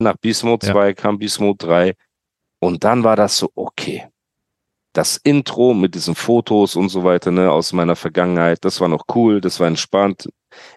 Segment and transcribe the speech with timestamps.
[0.00, 0.72] Nach Beast Mode Ja.
[0.72, 1.94] 2 kam Mode 3
[2.60, 4.06] und dann war das so, okay.
[4.92, 9.04] Das Intro mit diesen Fotos und so weiter, ne, aus meiner Vergangenheit, das war noch
[9.14, 10.28] cool, das war entspannt.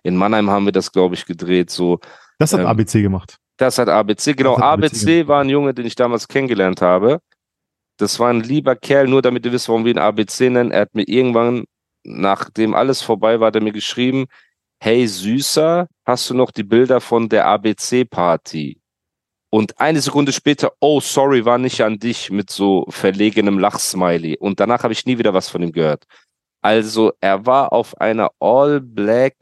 [0.03, 1.99] In Mannheim haben wir das, glaube ich, gedreht, so.
[2.37, 3.37] Das hat Ähm, ABC gemacht.
[3.57, 4.57] Das hat ABC, genau.
[4.57, 7.19] Hat ABC ABC war ein Junge, den ich damals kennengelernt habe.
[7.97, 10.71] Das war ein lieber Kerl, nur damit ihr wisst, warum wir ihn ABC nennen.
[10.71, 11.63] Er hat mir irgendwann,
[12.03, 14.25] nachdem alles vorbei war, hat er mir geschrieben,
[14.79, 18.79] hey Süßer, hast du noch die Bilder von der ABC-Party?
[19.53, 24.35] Und eine Sekunde später, oh, sorry, war nicht an dich mit so verlegenem Lachsmiley.
[24.39, 26.05] Und danach habe ich nie wieder was von ihm gehört.
[26.63, 29.35] Also, er war auf einer All-Black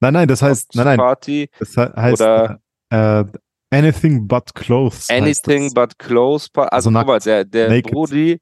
[0.00, 1.48] Nein, nein, das heißt, nein, nein, Party.
[1.58, 2.58] das he- heißt Oder-
[2.90, 3.24] äh,
[3.70, 5.08] Anything but Clothes.
[5.08, 6.48] Anything but close.
[6.52, 7.80] Pa- Also, Also guck mal, der, der.
[7.80, 8.38] Brody,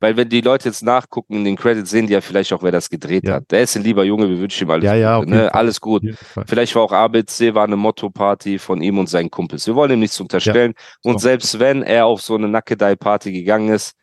[0.00, 2.72] weil wenn die Leute jetzt nachgucken in den Credits, sehen die ja vielleicht auch, wer
[2.72, 3.34] das gedreht Ja.
[3.36, 3.50] hat.
[3.50, 5.28] Der ist ein lieber Junge, wir wünschen ihm alles Ja, ja, Gute.
[5.30, 5.54] jeden Ne?
[5.54, 6.02] Alles gut.
[6.46, 9.66] Vielleicht war auch ABC, war eine Motto-Party von ihm und seinen Kumpels.
[9.66, 10.74] Wir wollen ihm nichts unterstellen.
[11.02, 11.28] Und So.
[11.28, 13.94] selbst wenn er auf so eine Nackedei-Party gegangen ist,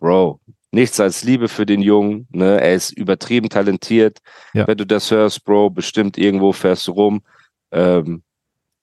[0.00, 0.40] Bro,
[0.70, 2.28] nichts als Liebe für den Jungen.
[2.30, 2.60] Ne?
[2.60, 4.18] Er ist übertrieben talentiert.
[4.54, 4.66] Ja.
[4.68, 7.22] Wenn du das hörst, Bro, bestimmt irgendwo fährst du rum.
[7.72, 8.22] Ähm,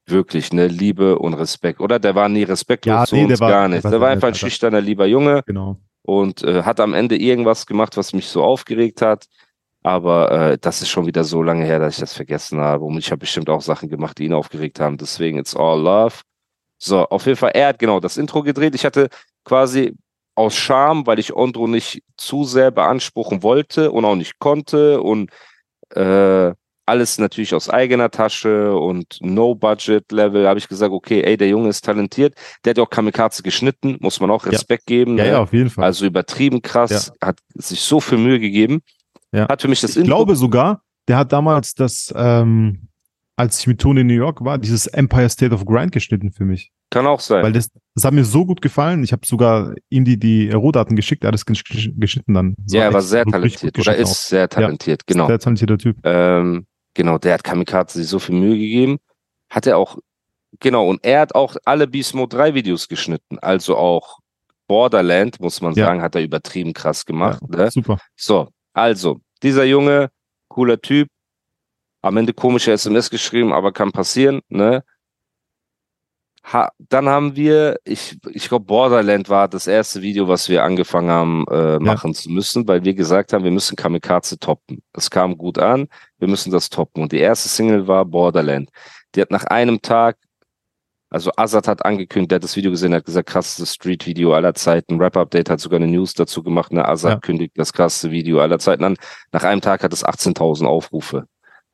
[0.08, 1.80] wirklich, ne, Liebe und Respekt.
[1.80, 3.84] Oder der war nie respektlos Ja, zu nee, uns, war- gar der nicht.
[3.84, 5.78] war Der war einfach ein schüchterner, lieber Junge Genau.
[6.06, 9.26] Und äh, hat am Ende irgendwas gemacht, was mich so aufgeregt hat.
[9.84, 12.86] Aber äh, das ist schon wieder so lange her, dass ich das vergessen habe.
[12.86, 14.98] Und ich habe bestimmt auch Sachen gemacht, die ihn aufgeregt haben.
[14.98, 16.22] Deswegen, it's all love.
[16.78, 18.76] So, auf jeden Fall, er hat genau das Intro gedreht.
[18.76, 19.10] Ich hatte
[19.44, 19.96] quasi
[20.36, 25.32] aus Scham, weil ich Ondro nicht zu sehr beanspruchen wollte und auch nicht konnte und
[25.92, 26.52] äh,
[26.86, 31.84] alles natürlich aus eigener Tasche und No-Budget-Level, habe ich gesagt, okay, ey, der Junge ist
[31.84, 32.36] talentiert.
[32.64, 34.52] Der hat ja auch Kamikaze geschnitten, muss man auch Ja.
[34.52, 35.18] Respekt geben.
[35.18, 35.30] Ja, ne?
[35.32, 35.84] ja, auf jeden Fall.
[35.86, 38.82] Also übertrieben krass, hat sich so viel Mühe gegeben.
[39.32, 39.48] Ja.
[39.50, 42.88] Hat für mich das ich glaube sogar, der hat damals das, ähm,
[43.36, 46.46] als ich mit Tony in New York war, dieses Empire State of Grind geschnitten für
[46.46, 46.72] mich.
[46.90, 47.44] kann auch sein.
[47.44, 49.04] Weil das, das hat mir so gut gefallen.
[49.04, 52.56] Ich habe sogar ihm die, die Rohdaten geschickt, alles gesch- gesch- geschnitten dann.
[52.60, 55.26] Das ja, er war sehr talentiert oder ist sehr talentiert, genau.
[55.26, 55.28] auch.
[55.28, 55.98] Sehr talentierter Typ.
[56.04, 58.98] Ähm, genau, der hat Kamikaze sich so viel Mühe gegeben.
[59.52, 60.00] Hat er auch,
[60.60, 63.38] genau, und er hat auch alle Beast Mode 3 Videos geschnitten.
[63.40, 64.20] Also auch
[64.68, 65.86] Borderland, muss man Ja.
[65.86, 67.42] sagen, hat er übertrieben krass gemacht.
[67.48, 67.70] Ne?
[67.70, 68.00] Super.
[68.16, 70.10] So, also, dieser Junge,
[70.48, 71.08] cooler Typ,
[72.02, 74.84] am Ende komische SMS geschrieben, aber kann passieren, ne?
[76.54, 81.10] Ha, dann haben wir, ich, ich glaube, Borderland war das erste Video, was wir angefangen
[81.10, 84.84] haben, äh, machen zu müssen, weil wir gesagt haben, wir müssen Kamikaze toppen.
[84.94, 85.88] Es kam gut an,
[86.20, 87.02] wir müssen das toppen.
[87.02, 88.70] Und die erste Single war Borderland.
[89.16, 90.18] Die hat nach einem Tag,
[91.10, 95.00] also Azad hat angekündigt, der hat das Video gesehen, hat gesagt, krassestes Street-Video aller Zeiten.
[95.02, 96.88] Rap-Update hat sogar eine News dazu gemacht, ne?
[96.88, 97.20] Azad Ja.
[97.22, 98.98] kündigt das krasseste Video aller Zeiten an.
[99.32, 101.26] Nach einem Tag hat es 18.000 Aufrufe.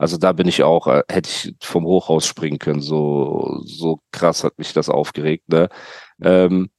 [0.01, 2.81] Also da bin ich auch, äh, hätte ich vom Hochhaus springen können.
[2.81, 5.47] So, so krass hat mich das aufgeregt.
[5.47, 5.69] Ne?
[6.23, 6.71] Ähm,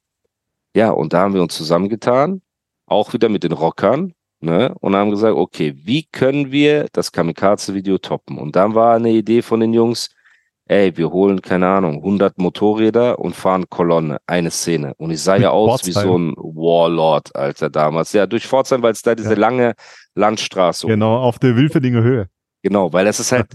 [0.75, 2.43] ja, und da haben wir uns zusammengetan,
[2.87, 4.75] auch wieder mit den Rockern, ne?
[4.81, 8.39] Und haben gesagt, okay, wie können wir das Kamikaze-Video toppen?
[8.39, 10.09] Und dann war eine Idee von den Jungs,
[10.67, 14.95] ey, wir holen, keine Ahnung, 100 Motorräder und fahren Kolonne, eine Szene.
[14.97, 16.09] Und ich sah ja aus wie Pforzheim.
[16.09, 18.13] so ein Warlord, Alter, damals.
[18.15, 19.39] Ja, durch Pforzheim, weil es da diese Ja.
[19.39, 19.75] lange
[20.17, 22.29] Landstraße Genau, auf der Wilferdinger Höhe.
[22.63, 23.47] Genau, weil das ist halt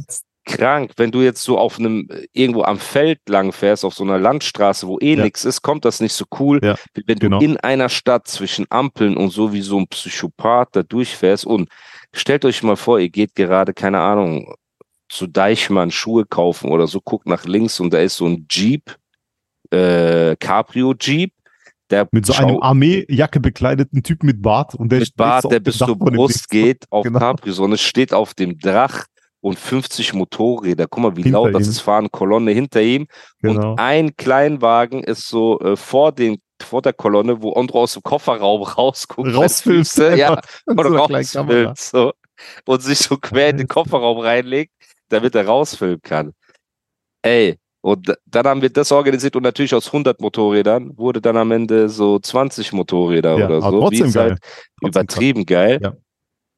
[0.46, 4.04] krank, wenn du jetzt so auf einem, äh, irgendwo am Feld lang fährst, auf so
[4.04, 5.24] einer Landstraße, wo eh Ja.
[5.24, 6.76] nichts ist, kommt das nicht so cool, Ja,
[7.06, 7.40] wenn genau.
[7.40, 11.70] du in einer Stadt zwischen Ampeln und so wie so ein Psychopath da durchfährst und
[12.14, 14.56] stellt euch mal vor, ihr geht gerade, keine Ahnung,
[15.10, 18.96] zu Deichmann Schuhe kaufen oder so, guckt nach links und da ist so ein Jeep,
[19.72, 21.34] äh, Cabrio Jeep,
[21.90, 25.60] der Mit so einem Armeejacke bekleideten Typ mit Bart und der mit Bart, so der
[25.60, 27.20] bis zur Brust geht, auf Genau.
[27.20, 29.06] Capri-Sonne, steht auf dem Drach
[29.42, 30.88] und 50 Motorräder.
[30.90, 31.70] Guck mal, wie Hinter laut das ihm.
[31.70, 33.08] ist, fahren Kolonne hinter ihm.
[33.42, 33.72] Genau.
[33.72, 38.04] Und ein Kleinwagen ist so äh, vor, den, vor der Kolonne, wo Andro aus dem
[38.04, 39.32] Kofferraum rausguckt.
[39.62, 42.14] Füße, ja, und so rausfilmt, so.
[42.66, 44.74] Und sich so quer in den Kofferraum reinlegt,
[45.10, 46.34] damit er rausfilmen kann.
[47.24, 47.58] Ey,
[47.88, 51.88] und dann haben wir das organisiert und natürlich aus 100 Motorrädern wurde dann am Ende
[51.88, 53.80] so 20 Motorräder Ja, oder so.
[53.80, 54.30] trotzdem geil.
[54.32, 55.80] halt Trotzdem übertrieben geil.
[55.82, 55.94] Ja.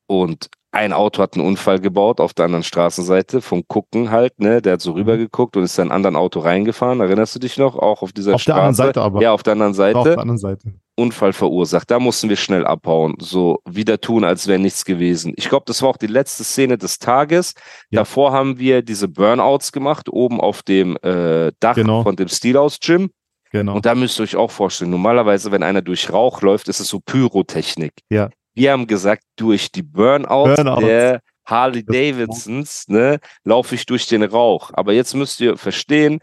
[0.08, 4.60] Und ein Auto hat einen Unfall gebaut auf der anderen Straßenseite vom Gucken halt, ne?
[4.62, 7.00] Der hat so rübergeguckt und ist in ein anderen Auto reingefahren.
[7.00, 7.76] Erinnerst du dich noch?
[7.76, 8.60] Auch auf dieser Auf der Straße.
[8.60, 9.22] anderen Seite aber.
[9.22, 10.00] Ja, auf der anderen Seite.
[10.00, 10.74] Auf der anderen Seite.
[11.00, 11.90] Unfall verursacht.
[11.90, 13.16] Da mussten wir schnell abhauen.
[13.19, 15.34] So wieder tun, als wäre nichts gewesen.
[15.38, 17.54] Ich glaube, das war auch die letzte Szene des Tages.
[17.90, 18.01] Ja.
[18.01, 22.04] Davor haben wir diese Burnouts gemacht, oben auf dem äh, Dach Genau.
[22.04, 23.10] von dem Steelhouse-Gym.
[23.51, 23.75] Genau.
[23.75, 26.88] Und da müsst ihr euch auch vorstellen, normalerweise, wenn einer durch Rauch läuft, ist es
[26.88, 27.94] so Pyrotechnik.
[28.10, 28.30] Ja.
[28.54, 30.86] Wir haben gesagt, durch die Burnouts, Burnouts.
[30.86, 34.69] der Harley Davidsons, ne, laufe ich durch den Rauch.
[34.74, 36.19] Aber jetzt müsst ihr verstehen,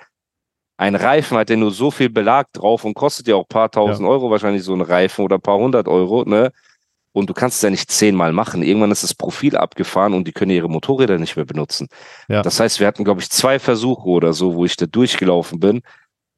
[0.76, 3.70] ein Reifen hat ja nur so viel Belag drauf und kostet ja auch ein paar
[3.70, 6.52] tausend Euro wahrscheinlich so ein Reifen oder ein paar hundert Euro, ne?
[7.12, 8.62] Und du kannst es ja nicht zehnmal machen.
[8.62, 11.88] Irgendwann ist das Profil abgefahren und die können ihre Motorräder nicht mehr benutzen.
[12.28, 12.43] Ja.
[12.43, 15.81] Das heißt, wir hatten, glaube ich, zwei Versuche oder so, wo ich da durchgelaufen bin.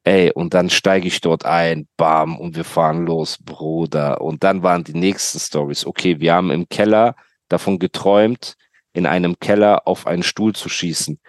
[0.05, 4.21] Ey, und dann steige ich dort ein, bam, und wir fahren los, Bruder.
[4.21, 5.85] Und dann waren die nächsten Stories.
[5.85, 7.17] Okay, wir haben im Keller
[7.49, 8.55] davon geträumt,
[8.93, 11.19] in einem Keller auf einen Stuhl zu schießen.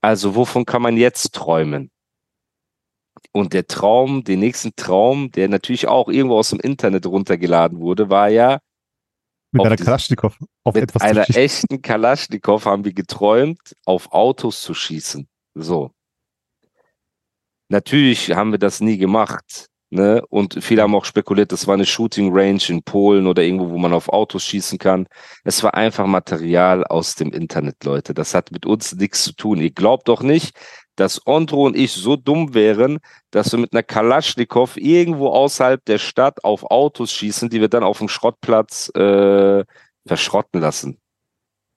[0.00, 1.90] Also, wovon kann man jetzt träumen?
[3.36, 8.08] Und der Traum, den nächsten Traum, der natürlich auch irgendwo aus dem Internet runtergeladen wurde,
[8.08, 8.60] war ja,
[9.52, 10.34] Mit einer Kalaschnikow
[10.64, 15.28] auf mit etwas einer echten Kalaschnikow haben wir geträumt, auf Autos zu schießen.
[15.54, 15.90] So.
[17.68, 19.66] Natürlich haben wir das nie gemacht.
[19.90, 20.22] Ne?
[20.30, 23.76] Und viele haben auch spekuliert, das war eine Shooting Range in Polen oder irgendwo, wo
[23.76, 25.06] man auf Autos schießen kann.
[25.44, 28.14] Es war einfach Material aus dem Internet, Leute.
[28.14, 29.60] Das hat mit uns nichts zu tun.
[29.60, 30.56] Ihr glaubt doch nicht,
[30.96, 32.98] dass Ondro und ich so dumm wären,
[33.30, 37.84] dass wir mit einer Kalaschnikow irgendwo außerhalb der Stadt auf Autos schießen, die wir dann
[37.84, 39.64] auf dem Schrottplatz äh,
[40.06, 40.98] verschrotten lassen.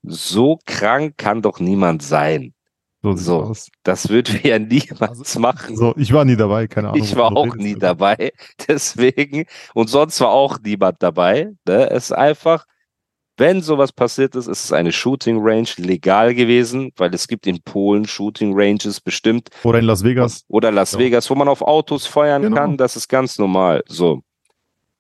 [0.04, 2.54] So krank kann doch niemand sein.
[3.02, 3.54] So, so.
[3.84, 5.76] Das würden wir ja niemals machen.
[5.76, 7.04] So, ich war nie dabei, keine Ahnung.
[7.04, 8.32] Ich war auch nie dabei,
[8.68, 9.46] deswegen.
[9.74, 11.52] Und sonst war auch niemand dabei.
[11.66, 11.90] Ne?
[11.90, 12.66] Es ist einfach,
[13.40, 17.62] wenn sowas passiert ist, ist es eine Shooting Range legal gewesen, weil es gibt in
[17.62, 20.44] Polen Shooting Ranges bestimmt Oder in Las Vegas.
[20.48, 21.00] oder Las Ja.
[21.00, 22.56] Vegas, wo man auf Autos feuern Genau.
[22.58, 22.78] kann.
[22.78, 23.84] Das ist ganz normal.
[23.88, 24.22] So.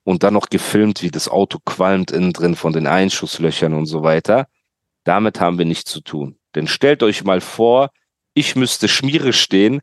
[0.03, 4.01] Und dann noch gefilmt, wie das Auto qualmt innen drin von den Einschusslöchern und so
[4.03, 4.47] weiter.
[5.03, 6.37] Damit haben wir nichts zu tun.
[6.55, 7.89] Denn stellt euch mal vor,
[8.33, 9.81] ich müsste Schmiere stehen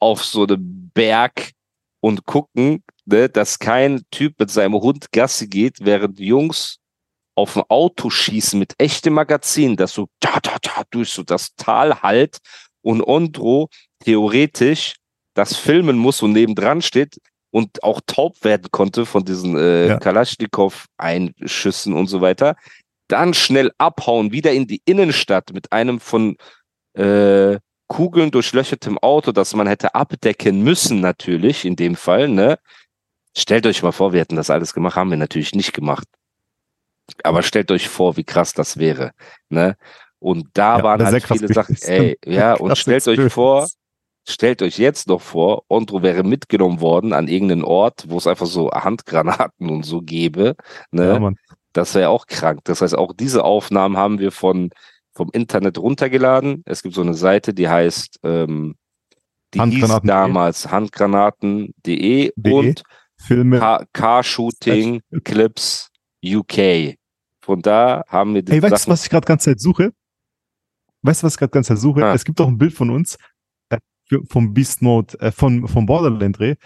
[0.00, 1.52] auf so einem Berg
[2.00, 6.78] und gucken, ne, dass kein Typ mit seinem Hund Gassi geht, während Jungs
[7.38, 11.54] auf ein Auto schießen mit echtem Magazin, das so da, da, da durch so das
[11.54, 12.38] Tal halt
[12.82, 13.68] und Ondro
[14.00, 14.96] theoretisch
[15.34, 17.18] das filmen muss und nebendran steht
[17.50, 19.98] und auch taub werden konnte von diesen äh, Ja.
[19.98, 22.56] Kalaschnikow-Einschüssen und so weiter,
[23.06, 26.36] dann schnell abhauen, wieder in die Innenstadt mit einem von
[26.94, 32.58] äh, Kugeln durchlöchertem Auto, das man hätte abdecken müssen, natürlich, in dem Fall, ne?
[33.36, 36.06] Stellt euch mal vor, wir hätten das alles gemacht, haben wir natürlich nicht gemacht.
[37.22, 39.12] Aber stellt euch vor, wie krass das wäre,
[39.48, 39.76] ne?
[40.18, 43.68] Und da Ja, waren halt viele Sachen, ey, ja, und stellt euch vor,
[44.28, 48.46] stellt euch jetzt noch vor, Ondro wäre mitgenommen worden an irgendeinen Ort, wo es einfach
[48.46, 50.56] so Handgranaten und so gäbe,
[50.90, 51.18] ne?
[51.20, 51.32] Ja.
[51.72, 52.60] Das wäre auch krank.
[52.64, 54.70] Das heißt, auch diese Aufnahmen haben wir von,
[55.12, 56.62] vom Internet runtergeladen.
[56.66, 58.74] Es gibt so eine Seite, die heißt, ähm,
[59.54, 62.52] die hieß damals handgranaten.de De.
[62.52, 62.82] und
[63.16, 63.58] Filme.
[63.58, 65.87] Car, Car Shooting Clips
[66.24, 66.96] UK.
[67.42, 69.92] Von da haben wir die Hey, weißt du, was ich gerade ganze Zeit suche?
[71.02, 72.04] Weißt du, was ich gerade ganze Zeit suche?
[72.04, 72.14] Ah.
[72.14, 73.16] Es gibt doch ein Bild von uns
[73.70, 73.78] äh,
[74.28, 76.56] vom Beast Mode, äh, von, vom Borderland Dreh,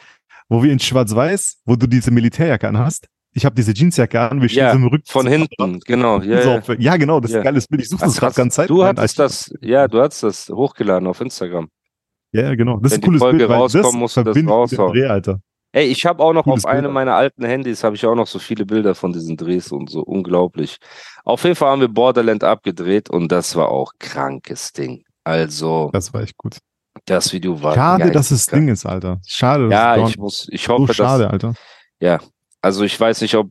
[0.48, 3.06] wo wir in Schwarz-Weiß, wo du diese Militärjacke anhast.
[3.34, 5.04] Ich habe diese Jeansjacke an, wir stehen Ja, so im Rücken.
[5.06, 6.20] Von hinten, genau.
[6.20, 6.60] Ja.
[6.62, 7.40] So, ja, genau, das ist Ja.
[7.40, 7.82] ein geiles Bild.
[7.82, 8.68] Ich suche das gerade ganz Zeit.
[8.68, 11.68] Du hattest das, ja, du hast das hochgeladen auf Instagram.
[12.32, 12.78] Ja, genau.
[12.78, 14.92] Das Wenn ist ein die cooles Folge Bild, das musst du das raushauen.
[14.92, 15.40] Dreh, Alter.
[15.72, 18.38] Ey, ich habe auch noch auf einem meiner alten Handys habe ich auch noch so
[18.38, 20.76] viele Bilder von diesen Drehs und so unglaublich.
[21.24, 25.04] Auf jeden Fall haben wir Borderland abgedreht und das war auch krankes Ding.
[25.24, 26.58] Also Das war echt gut.
[27.06, 28.62] das Video war Schade, dass es geisteskrank.
[28.66, 29.20] Ding ist, Alter.
[29.26, 29.68] Schade.
[29.70, 31.54] Ja, ich muss, ich so hoffe, schade, dass Alter.
[32.60, 33.50] also ich weiß nicht, ob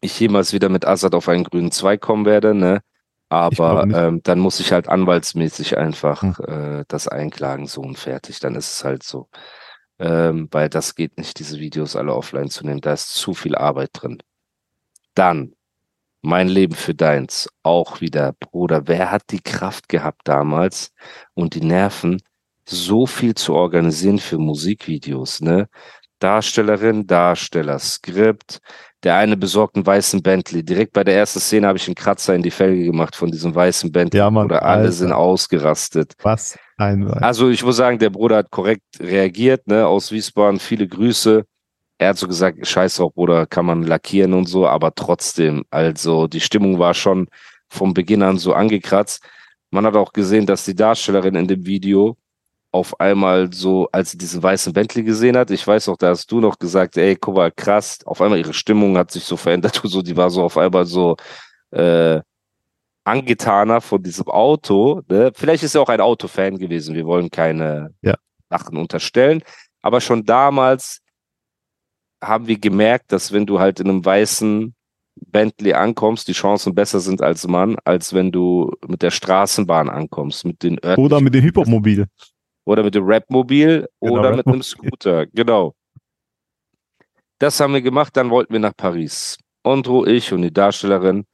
[0.00, 2.82] ich jemals wieder mit Assad auf einen grünen Zweig kommen werde, ne?
[3.28, 6.34] Aber ähm, dann muss ich halt anwaltsmäßig einfach Hm.
[6.46, 8.40] äh, das einklagen, so und fertig.
[8.40, 9.28] Dann ist es halt so.
[10.02, 12.80] Ähm, weil das geht nicht, diese Videos alle offline zu nehmen.
[12.80, 14.20] Da ist zu viel Arbeit drin.
[15.14, 15.54] Dann,
[16.22, 17.48] mein Leben für deins.
[17.62, 20.92] Auch wieder, Bruder, wer hat die Kraft gehabt damals
[21.34, 22.20] und die Nerven,
[22.64, 25.68] so viel zu organisieren für Musikvideos, ne?
[26.18, 28.60] Darstellerin, Darsteller, Skript.
[29.02, 30.64] Der eine besorgt einen weißen Bentley.
[30.64, 33.52] Direkt bei der ersten Szene habe ich einen Kratzer in die Felge gemacht von diesem
[33.52, 34.18] weißen Bentley.
[34.18, 34.92] Ja, Mann, Oder alle Alter.
[34.92, 36.14] sind ausgerastet.
[36.22, 40.58] Was ein Also ich muss sagen, der Bruder hat korrekt reagiert, ne, aus Wiesbaden.
[40.60, 41.44] Viele Grüße.
[41.98, 46.26] Er hat so gesagt, scheiß drauf, Bruder, kann man lackieren und so, aber trotzdem, also
[46.26, 47.28] die Stimmung war schon
[47.68, 49.22] vom Beginn an so angekratzt.
[49.70, 52.16] Man hat auch gesehen, dass die Darstellerin in dem Video
[52.72, 56.30] auf einmal so, als sie diesen weißen Bentley gesehen hat, ich weiß auch, da hast
[56.32, 59.80] du noch gesagt, ey, guck mal, krass, auf einmal ihre Stimmung hat sich so verändert,
[59.84, 61.16] so, die war so auf einmal so
[61.70, 62.20] äh,
[63.04, 65.02] angetaner von diesem Auto.
[65.08, 65.32] Ne?
[65.34, 68.14] Vielleicht ist er auch ein Autofan gewesen, wir wollen keine ja.
[68.48, 69.42] Sachen unterstellen,
[69.80, 71.00] aber schon damals
[72.22, 74.74] haben wir gemerkt, dass wenn du halt in einem weißen
[75.26, 80.44] Bentley ankommst, die Chancen besser sind als Mann, als wenn du mit der Straßenbahn ankommst,
[80.44, 82.06] mit den Oder mit dem Hip-Hop-Mobil.
[82.64, 85.26] Oder mit dem Rap-Mobil genau, oder Rap mit einem Scooter.
[85.26, 85.74] Genau.
[87.38, 89.36] Das haben wir gemacht, dann wollten wir nach Paris.
[89.64, 91.26] Andro, ich und die Darstellerin.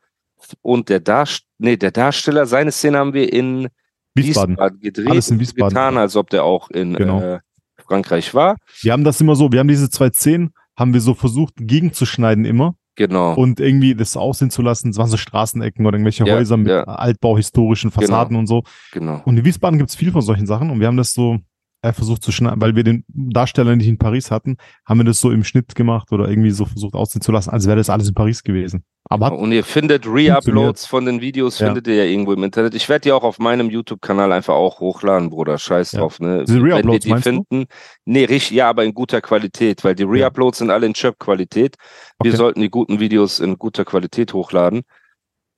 [0.63, 3.69] Und der, Darst nee, der Darsteller, seine Szene haben wir in
[4.15, 5.09] Wiesbaden, Wiesbaden gedreht.
[5.09, 5.69] Alles in Wiesbaden.
[5.69, 7.21] Getan, als ob der auch in genau.
[7.21, 7.39] äh,
[7.87, 8.57] Frankreich war.
[8.81, 12.45] Wir haben das immer so, wir haben diese zwei Szenen, haben wir so versucht gegenzuschneiden
[12.45, 12.75] immer.
[12.97, 13.35] Genau.
[13.35, 14.89] Und irgendwie das aussehen zu lassen.
[14.91, 16.83] Es waren so Straßenecken oder irgendwelche ja, Häuser mit ja.
[16.83, 18.41] altbauhistorischen Fassaden genau.
[18.41, 18.63] und so.
[18.91, 19.23] Genau.
[19.25, 21.39] Und in Wiesbaden gibt es viel von solchen Sachen und wir haben das so
[21.83, 25.21] äh, versucht zu schneiden, weil wir den Darsteller nicht in Paris hatten, haben wir das
[25.21, 28.09] so im Schnitt gemacht oder irgendwie so versucht aussehen zu lassen, als wäre das alles
[28.09, 28.83] in Paris gewesen.
[29.09, 31.67] Aber und ihr findet Reuploads von den Videos, ja.
[31.67, 32.75] findet ihr ja irgendwo im Internet.
[32.75, 35.59] Ich werde die auch auf meinem YouTube-Kanal einfach auch hochladen, Bruder.
[35.59, 36.01] Scheiß ja.
[36.01, 36.45] drauf, ne?
[36.45, 37.63] Diese Wenn ihr die finden.
[37.63, 37.67] Du?
[38.05, 40.65] Nee, richtig, ja, aber in guter Qualität, weil die Reuploads ja.
[40.65, 41.77] sind alle in Chirp-Qualität.
[42.23, 42.37] Wir okay.
[42.37, 44.83] sollten die guten Videos in guter Qualität hochladen.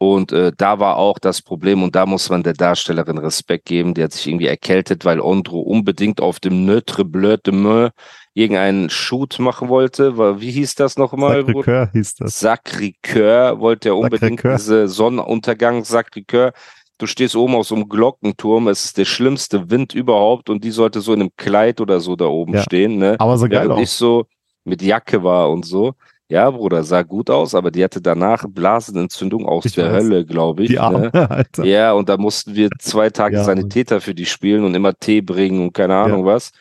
[0.02, 3.92] Und äh, da war auch das Problem, und da muss man der Darstellerin Respekt geben,
[3.92, 7.90] die hat sich irgendwie erkältet, weil Ondro unbedingt auf dem Neutre Bleu de Meur
[8.34, 10.40] irgendeinen Shoot machen wollte.
[10.40, 11.40] Wie hieß das nochmal?
[11.40, 12.42] Sacré-Cœur hieß das.
[12.42, 16.52] Sacré-Cœur wollte er unbedingt diese Sonnenuntergang Sacré-Cœur.
[16.99, 20.70] Du stehst oben auf so einem Glockenturm, es ist der schlimmste Wind überhaupt und die
[20.70, 22.62] sollte so in einem Kleid oder so da oben ja.
[22.62, 22.99] stehen.
[22.99, 23.16] Ne?
[23.18, 24.26] Aber so geil Während ich so
[24.64, 25.94] mit Jacke war und so.
[26.28, 30.04] Ja, Bruder, sah gut aus, aber die hatte danach Blasenentzündung aus ich der weiß.
[30.04, 30.68] Hölle, glaube ich.
[30.68, 31.12] Die Arme, ne?
[31.30, 31.64] Alter.
[31.64, 35.22] Ja, und da mussten wir zwei Tage ja, Sanitäter für die spielen und immer Tee
[35.22, 36.34] bringen und keine Ahnung ja.
[36.34, 36.52] was.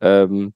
[0.00, 0.52] Ähm,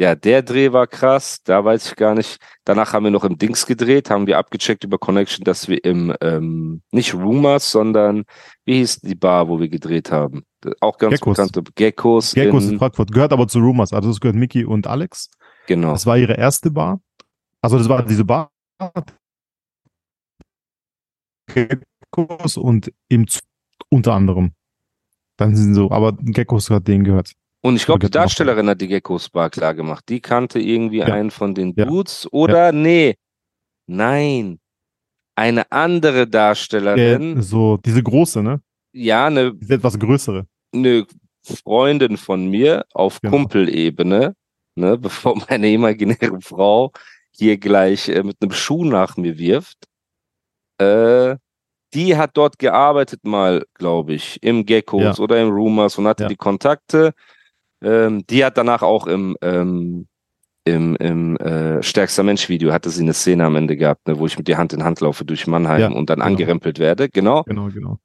[0.00, 2.38] ja, der Dreh war krass, da weiß ich gar nicht.
[2.64, 6.16] Danach haben wir noch im Dings gedreht, haben wir abgecheckt über Connection, dass wir im,
[6.22, 8.24] ähm, nicht Rumors, sondern
[8.64, 10.42] wie hieß die Bar, wo wir gedreht haben?
[10.80, 11.36] Auch ganz Geckos.
[11.36, 12.32] bekannte Geckos.
[12.32, 15.28] Geckos in, in Frankfurt, gehört aber zu Rumors, also das gehört Mickey und Alex.
[15.66, 15.92] Genau.
[15.92, 17.02] Das war ihre erste Bar.
[17.60, 18.50] Also das war diese Bar
[21.52, 23.26] Geckos und im
[23.90, 24.52] unter anderem.
[25.36, 27.34] Dann sind so, aber Geckos hat denen gehört.
[27.62, 30.04] Und ich glaube, die Darstellerin hat die Geckos Bar klar gemacht.
[30.08, 31.06] Die kannte irgendwie ja.
[31.06, 32.30] einen von den Dudes ja.
[32.32, 32.72] oder ja.
[32.72, 33.16] nee.
[33.86, 34.60] Nein.
[35.34, 37.38] Eine andere Darstellerin.
[37.38, 38.60] Äh, so, diese große, ne?
[38.92, 39.54] Ja, eine.
[39.54, 40.46] Diese etwas größere.
[40.72, 41.06] Eine
[41.42, 43.36] Freundin von mir auf genau.
[43.36, 44.34] Kumpelebene,
[44.76, 46.92] ne, bevor meine imaginäre Frau
[47.32, 49.86] hier gleich äh, mit einem Schuh nach mir wirft.
[50.78, 51.36] Äh,
[51.92, 55.18] die hat dort gearbeitet mal, glaube ich, im Geckos ja.
[55.18, 56.28] oder im Rumors und hatte ja.
[56.28, 57.12] die Kontakte.
[57.82, 60.06] Ähm, die hat danach auch im, ähm,
[60.64, 64.36] im, im äh, Stärkster Mensch-Video hatte sie eine Szene am Ende gehabt, ne, wo ich
[64.36, 66.26] mit der Hand in Hand laufe durch Mannheim ja, und dann genau.
[66.26, 67.08] angerempelt werde.
[67.08, 67.42] Genau.
[67.44, 67.98] Genau, genau.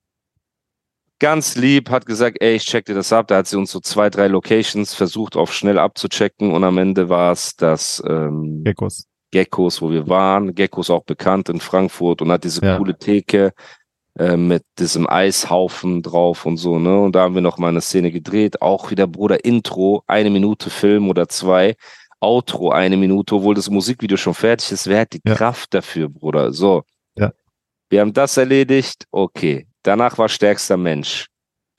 [1.19, 3.27] Ganz lieb, hat gesagt, ey, ich check dir das ab.
[3.27, 7.07] Da hat sie uns so zwei, drei Locations versucht, auf schnell abzuchecken und am Ende
[7.07, 9.07] war es das ähm, Geckos.
[9.31, 10.55] Geckos, wo wir waren.
[10.55, 12.77] Geckos auch bekannt in Frankfurt und hat diese ja.
[12.77, 13.53] coole Theke
[14.17, 17.01] äh, mit diesem Eishaufen drauf und so, ne?
[17.01, 18.61] Und da haben wir noch mal eine Szene gedreht.
[18.61, 21.75] Auch wieder, Bruder, Intro, eine Minute Film oder zwei.
[22.21, 24.87] Outro, eine Minute, obwohl das Musikvideo schon fertig ist.
[24.87, 25.35] Wer hat die ja.
[25.35, 26.53] Kraft dafür, Bruder?
[26.53, 26.83] So.
[27.17, 27.33] Ja.
[27.89, 29.05] Wir haben das erledigt.
[29.11, 29.67] Okay.
[29.83, 31.27] Danach war stärkster Mensch.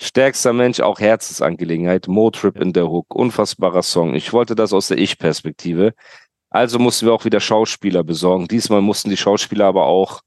[0.00, 2.06] Stärkster Mensch, auch Herzensangelegenheit.
[2.06, 3.14] Motrip in der Hook.
[3.14, 4.14] Unfassbarer Song.
[4.14, 5.94] Ich wollte das aus der Ich-Perspektive.
[6.50, 8.46] Also mussten wir auch wieder Schauspieler besorgen.
[8.46, 10.20] Diesmal mussten die Schauspieler aber auch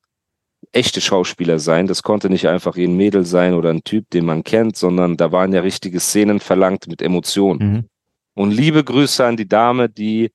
[0.71, 1.87] echte Schauspieler sein.
[1.87, 5.31] Das konnte nicht einfach ein Mädel sein oder ein Typ, den man kennt, sondern da
[5.31, 7.59] waren ja richtige Szenen verlangt mit Emotionen.
[7.59, 7.89] Mhm.
[8.35, 10.31] Und liebe Grüße an die Dame, die,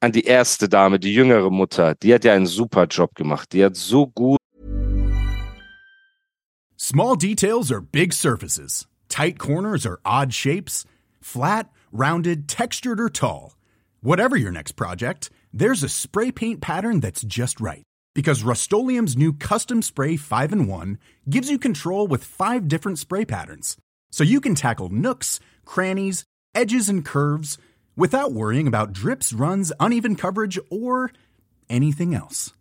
[0.00, 1.94] an die erste Dame, die jüngere Mutter.
[1.96, 3.52] Die hat ja einen super Job gemacht.
[3.52, 4.38] Die hat so gut.
[6.76, 8.86] Small details are big surfaces.
[9.08, 10.84] Tight corners are odd shapes.
[11.20, 13.56] Flat, rounded, textured or tall.
[14.00, 17.82] Whatever your next project, there's a spray paint pattern that's just right.
[18.18, 20.98] Because Rust new Custom Spray 5 in 1
[21.30, 23.76] gives you control with five different spray patterns.
[24.10, 27.58] So you can tackle nooks, crannies, edges, and curves
[27.96, 31.12] without worrying about drips, runs, uneven coverage, or
[31.70, 32.52] anything else.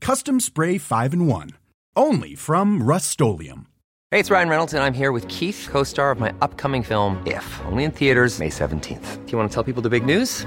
[0.00, 1.50] Custom Spray 5 in 1.
[1.94, 6.18] Only from Rust Hey, it's Ryan Reynolds, and I'm here with Keith, co star of
[6.18, 9.26] my upcoming film, If, only in theaters, May 17th.
[9.26, 10.46] Do you want to tell people the big news?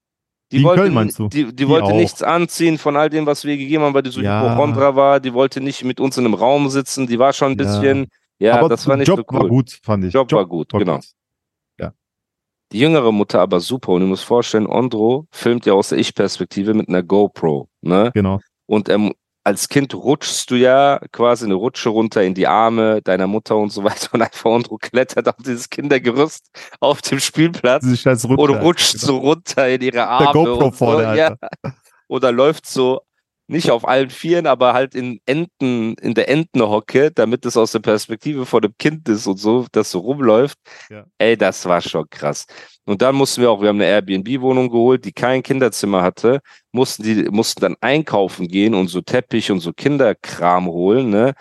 [0.51, 1.93] die, Die wollte, Köln die, die, Die wollte auch.
[1.95, 4.41] nichts anziehen von all dem, was wir gegeben haben, weil die so Ja.
[4.43, 5.19] Hypochondra war.
[5.19, 7.07] Die wollte nicht mit uns in einem Raum sitzen.
[7.07, 7.65] Die war schon ein Ja.
[7.65, 8.07] bisschen,
[8.39, 9.39] ja, aber das war nicht Job so cool.
[9.41, 10.13] war gut, fand ich.
[10.13, 10.99] Job war gut, genau.
[12.73, 13.91] Die jüngere Mutter aber super.
[13.91, 17.67] Und du musst vorstellen, Ondro filmt ja aus der Ich-Perspektive mit einer GoPro.
[17.81, 18.11] Ne?
[18.13, 18.39] Genau.
[18.65, 23.27] Und ähm, als Kind rutschst du ja quasi eine Rutsche runter in die Arme deiner
[23.27, 24.09] Mutter und so weiter.
[24.13, 29.05] Und einfach Ondro klettert auf dieses Kindergerüst auf dem Spielplatz und rutscht genau.
[29.05, 30.33] so runter in ihre Der Arme.
[30.33, 31.35] GoPro und so, vorne, ja.
[32.07, 33.01] Oder läuft so
[33.51, 37.79] nicht auf allen Vieren, aber halt in Enten, in der Entenhocke, damit es aus der
[37.79, 40.57] Perspektive von dem Kind ist und so, das so rumläuft.
[40.89, 41.05] Ja.
[41.17, 42.45] Ey, das war schon krass.
[42.85, 46.39] Und dann mussten wir auch, wir haben eine Airbnb-Wohnung geholt, die kein Kinderzimmer hatte,
[46.71, 51.33] mussten die, mussten dann einkaufen gehen und so Teppich und so Kinderkram holen, ne?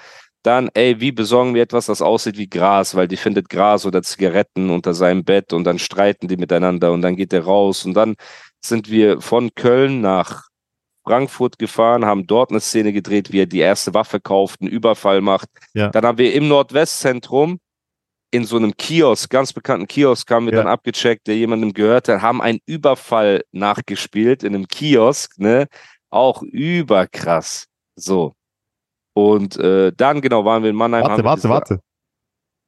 [0.42, 4.02] Dann, ey, wie besorgen wir etwas, das aussieht wie Gras, weil die findet Gras oder
[4.02, 7.92] Zigaretten unter seinem Bett und dann streiten die miteinander und dann geht er raus und
[7.94, 8.16] dann
[8.64, 10.49] sind wir von Köln nach
[11.10, 15.20] Frankfurt gefahren, haben dort eine Szene gedreht, wie er die erste Waffe kauft, einen Überfall
[15.20, 15.48] macht.
[15.74, 15.88] Ja.
[15.88, 17.58] Dann haben wir im Nordwestzentrum
[18.30, 20.62] in so einem Kiosk, ganz bekannten Kiosk, haben wir Ja.
[20.62, 25.66] dann abgecheckt, der jemandem gehört hat, haben einen Überfall nachgespielt in einem Kiosk, ne?
[26.10, 27.66] Auch überkrass.
[27.96, 28.34] So.
[29.12, 31.02] Und äh, dann, genau, waren wir in Mannheim.
[31.02, 31.80] Warte, warte, warte.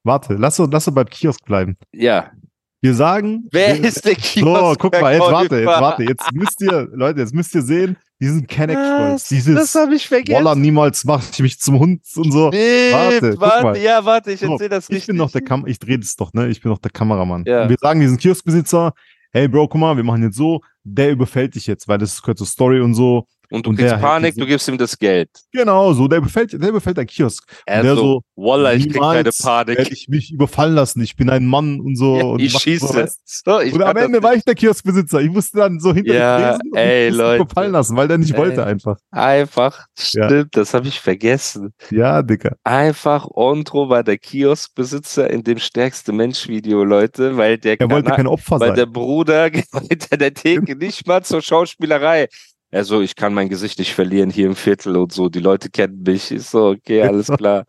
[0.02, 1.76] Warte, lass uns, lass uns beim Kiosk bleiben.
[1.92, 2.32] Ja.
[2.80, 3.46] Wir sagen.
[3.52, 4.60] Wer wir, ist der Kiosk?
[4.60, 6.02] So, guck mal, jetzt warte, jetzt warte.
[6.02, 9.28] Jetzt müsst ihr, Leute, jetzt müsst ihr sehen, diesen Kenneck-Stolz.
[9.28, 10.44] Dieses das habe ich vergessen.
[10.44, 12.50] Walla, niemals mach ich mich zum Hund und so.
[12.50, 15.06] Nee, Warte, warte, ja, warte, ich So, erzähl das Ich richtig.
[15.08, 16.48] bin doch der Kam ich drehe das doch, ne?
[16.48, 17.44] Ich bin doch der Kameramann.
[17.46, 17.64] Ja.
[17.64, 18.92] Und wir sagen diesen Kioskbesitzer,
[19.32, 22.38] hey Bro, guck mal, wir machen jetzt so, der überfällt dich jetzt, weil das gehört
[22.38, 23.26] zur Story und so.
[23.52, 25.28] Und du und kriegst der Panik, du gibst ihm das Geld.
[25.52, 27.44] Genau, so, der überfällt, der überfällt dein Kiosk.
[27.66, 29.78] Er Und der so, Wallah, ich krieg keine Panik.
[29.78, 32.16] Werde ich mich überfallen lassen, ich bin ein Mann und so.
[32.16, 33.08] Ja, und ich schieße.
[33.24, 35.20] So, ich und am Ende war ich der Kioskbesitzer.
[35.20, 37.42] Ich musste dann so hinter Ja, und ey, musste Leute.
[37.42, 38.38] überfallen lassen, weil der nicht Ey.
[38.38, 38.96] wollte einfach.
[39.10, 40.24] Einfach, Ja.
[40.28, 41.72] stimmt, das habe ich vergessen.
[41.90, 42.56] Ja, Dicker.
[42.64, 48.26] Einfach, Ondro war der Kioskbesitzer in dem stärkste Mensch-Video, Leute, weil der, Er wollte kein
[48.26, 48.76] Opfer weil sein.
[48.76, 49.50] der Bruder
[49.90, 52.28] hinter der Theke nicht mal zur Schauspielerei.
[52.72, 55.28] Also, ich kann mein Gesicht nicht verlieren hier im Viertel und so.
[55.28, 56.30] Die Leute kennen mich.
[56.32, 57.64] Ist so, okay, alles klar.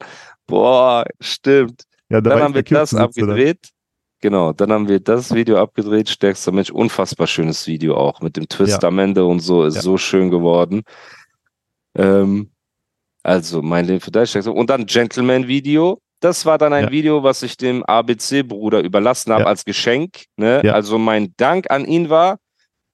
[0.48, 1.84] Boah, stimmt.
[2.10, 3.60] ja, da dann haben ich wir das abgedreht.
[4.22, 6.08] Genau, dann haben wir das Video abgedreht.
[6.10, 8.88] Stärkster Mensch, unfassbar schönes Video auch mit dem Twist Ja.
[8.88, 9.66] am Ende und so.
[9.66, 9.82] Ist Ja.
[9.82, 10.84] so schön geworden.
[11.96, 12.52] Ähm,
[13.24, 14.30] also, mein Leben für dich.
[14.30, 16.00] Stärkster- Und dann Gentleman-Video.
[16.22, 16.92] Das war dann ein Ja.
[16.92, 20.24] Video, was ich dem ABC-Bruder überlassen habe als Geschenk.
[20.38, 20.62] Ne?
[20.74, 22.38] Also, mein Dank an ihn war,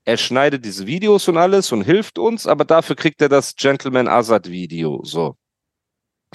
[0.10, 4.08] er schneidet diese Videos und alles und hilft uns, aber dafür kriegt er das Gentleman
[4.08, 5.02] Azad Video.
[5.04, 5.36] So.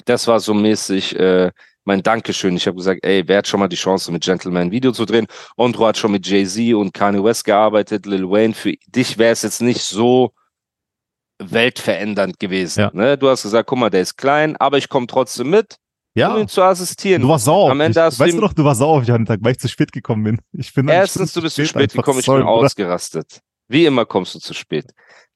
[0.06, 1.50] Das war so mäßig äh,
[1.84, 2.56] mein Dankeschön.
[2.56, 5.04] Ich habe gesagt, ey, wer hat schon mal die Chance, mit Gentleman ein Video zu
[5.04, 5.26] drehen?
[5.56, 8.54] Ondro hat schon mit Jay-Z und Kanye West gearbeitet, Lil Wayne.
[8.54, 10.32] Für dich wäre es jetzt nicht so
[11.38, 12.80] weltverändernd gewesen.
[12.80, 12.90] Ja.
[12.94, 13.18] Ne?
[13.18, 15.76] Du hast gesagt, guck mal, der ist klein, aber ich komme trotzdem mit,
[16.16, 17.22] um Ja, ihm zu assistieren.
[17.22, 17.70] du warst sauer.
[17.70, 18.04] Am Ende mich.
[18.06, 19.68] hast weißt du doch, du warst sauer auf mich an dem Tag, weil ich zu
[19.68, 20.40] spät gekommen bin.
[20.52, 22.66] Ich bin Erstens, du bist zu spät gekommen, ich Sorry, bin Bruder.
[22.66, 23.40] ausgerastet.
[23.68, 24.86] Wie immer kommst du zu spät.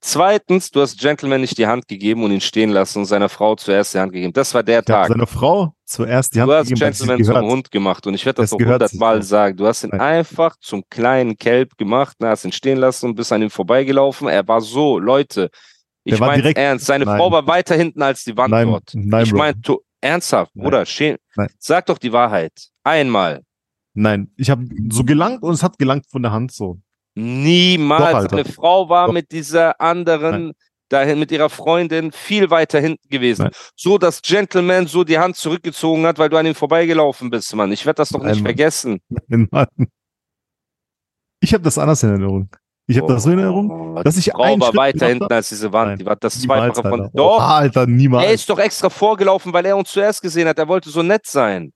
[0.00, 3.56] Zweitens, du hast Gentleman nicht die Hand gegeben und ihn stehen lassen und seiner Frau
[3.56, 4.32] zuerst die Hand gegeben.
[4.32, 5.08] Das war der Ich Tag.
[5.08, 7.50] seine Frau zuerst die Hand Du hast gegeben, Gentleman zum.
[7.50, 9.56] Hund gemacht und ich werde das Das noch hundertmal sagen.
[9.56, 10.00] Du hast ihn Nein.
[10.00, 14.28] einfach zum kleinen Kelb gemacht, ne, hast ihn stehen lassen und bist an ihm vorbeigelaufen.
[14.28, 15.50] Er war so, Leute,
[16.04, 17.18] ich meine ernst, seine Nein.
[17.18, 18.92] Frau war weiter hinten als die Wand Nein, dort.
[18.94, 19.56] nein, ich meine,
[20.00, 20.64] ernsthaft, Nein.
[20.64, 20.84] Bruder,
[21.58, 22.52] sag doch die Wahrheit.
[22.84, 23.42] Einmal.
[23.94, 26.78] Nein, ich habe so gelangt und es hat gelangt von der Hand so.
[27.18, 28.00] Niemals.
[28.12, 28.36] Doch, Alter.
[28.36, 29.12] Eine Frau war Doch.
[29.12, 30.52] mit dieser anderen,
[30.88, 33.42] dahin, mit ihrer Freundin viel weiter hinten gewesen.
[33.44, 33.52] Nein.
[33.76, 37.72] So, dass Gentleman so die Hand zurückgezogen hat, weil du an ihm vorbeigelaufen bist, Mann.
[37.72, 38.44] Ich werde das doch nicht Nein, Mann.
[38.44, 39.00] vergessen.
[39.50, 39.66] Mann.
[41.40, 42.48] Ich habe das anders in Erinnerung.
[42.90, 45.24] Ich habe das so in Erinnerung, Oh, dass ich Frau einen war Schritt weiter hinten
[45.24, 45.32] hab.
[45.32, 45.88] als diese Wand.
[45.90, 47.00] Nein, Die war das Niemals, Zweifache von.
[47.02, 47.12] Alter.
[47.14, 48.24] Doch, Oha, Alter, niemals.
[48.26, 50.58] er ist doch extra vorgelaufen, weil er uns zuerst gesehen hat.
[50.58, 51.72] Er wollte so nett sein.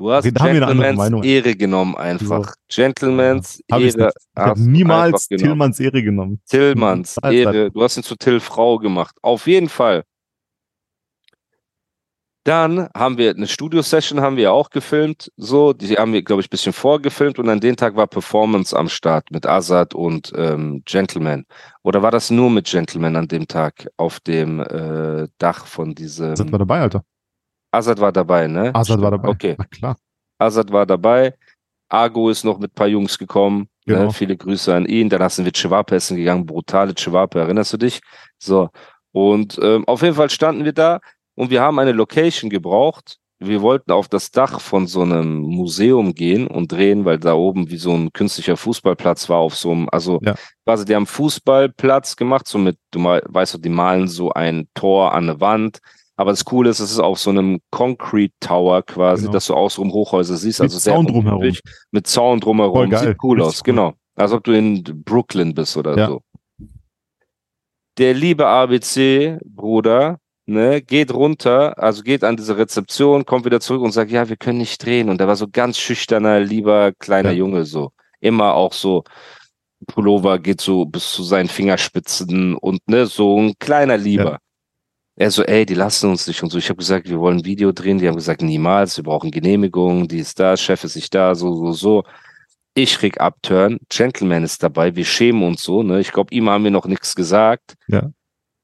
[0.00, 1.26] Du hast wir Gentlemans.
[1.26, 2.54] Ehre genommen einfach.
[2.68, 4.10] Gentlemans Hab ich Ehre.
[4.16, 5.28] Ich habe niemals.
[5.28, 6.40] Tillmanns Ehre genommen.
[6.48, 7.18] Tillmanns.
[7.22, 7.70] Ehre.
[7.70, 9.14] Du hast ihn zu Till Frau gemacht.
[9.20, 10.04] Auf jeden Fall.
[12.44, 16.46] Dann haben wir eine Studio-Session haben wir auch gefilmt, so, die haben wir, glaube ich,
[16.46, 20.80] ein bisschen vorgefilmt und an dem Tag war Performance am Start mit Azad und ähm,
[20.86, 21.44] Gentleman.
[21.82, 26.32] Oder war das nur mit Gentleman an dem Tag auf dem äh, Dach von diesem.
[26.32, 27.04] Azad war dabei, Alter.
[27.70, 28.74] Azad war dabei, ne?
[28.74, 29.28] Azad war dabei.
[29.28, 29.54] Okay.
[29.58, 29.96] Na klar.
[30.38, 31.34] Azad war dabei.
[31.88, 33.68] Argo ist noch mit ein paar Jungs gekommen.
[33.86, 34.04] Genau.
[34.04, 34.10] Ne?
[34.12, 35.08] Viele Grüße an ihn.
[35.08, 36.46] Danach sind wir Chewape essen gegangen.
[36.46, 38.00] Brutale Chewape, erinnerst du dich?
[38.38, 38.68] So.
[39.12, 41.00] Und ähm, auf jeden Fall standen wir da
[41.34, 43.16] und wir haben eine Location gebraucht.
[43.42, 47.70] Wir wollten auf das Dach von so einem Museum gehen und drehen, weil da oben
[47.70, 50.34] wie so ein künstlicher Fußballplatz war auf so einem, also Ja.
[50.66, 54.68] quasi die haben Fußballplatz gemacht, so mit, du mal, weißt du, die malen so ein
[54.74, 55.78] Tor an eine Wand.
[56.20, 59.32] Aber das Coole ist, es ist auf so einem Concrete Tower quasi, Genau.
[59.32, 60.58] dass du außenrum Hochhäuser siehst.
[60.60, 61.52] Mit also sehr Zaun drumherum.
[61.92, 62.94] Mit Zaun drumherum.
[62.94, 63.62] Sieht cool Richtig aus, cool.
[63.64, 63.92] genau.
[64.16, 66.08] Als ob du in Brooklyn bist oder Ja.
[66.08, 66.20] so.
[67.96, 73.92] Der liebe ABC-Bruder, ne, geht runter, also geht an diese Rezeption, kommt wieder zurück und
[73.92, 75.08] sagt, ja, wir können nicht drehen.
[75.08, 77.36] Und der war so ganz schüchterner, lieber kleiner Ja.
[77.38, 77.92] Junge, so.
[78.20, 79.04] Immer auch so,
[79.86, 84.32] Pullover geht so bis zu seinen Fingerspitzen und ne, so ein kleiner Lieber.
[84.32, 84.38] Ja.
[85.20, 86.56] Er so, ey, die lassen uns nicht und so.
[86.56, 87.98] Ich habe gesagt, wir wollen ein Video drehen.
[87.98, 91.54] Die haben gesagt, niemals, wir brauchen Genehmigung, die ist da, Chef ist nicht da, so,
[91.54, 92.04] so, so.
[92.72, 96.00] Ich krieg Upturn, Gentleman ist dabei, wir schämen uns so, ne?
[96.00, 97.74] Ich glaube, ihm haben wir noch nichts gesagt.
[97.88, 98.08] Ja.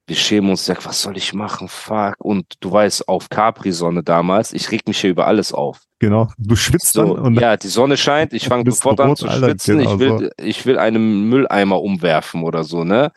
[0.06, 1.68] Wir schämen uns, sag, was soll ich machen?
[1.68, 2.14] Fuck.
[2.20, 5.82] Und du weißt, auf Capri-Sonne damals, ich reg mich hier über alles auf.
[5.98, 6.28] Genau.
[6.38, 9.48] Du schwitzt dann So, und ja, die Sonne scheint, ich fange sofort an zu Alter,
[9.48, 9.76] schwitzen.
[9.76, 13.12] genau ich, will, ich will einen Mülleimer umwerfen oder so, ne?